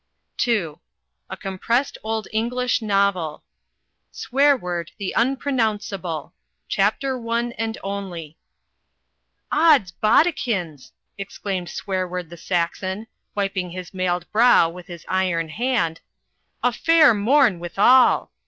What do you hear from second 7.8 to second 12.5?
ONLY "Ods bodikins!" exclaimed Swearword the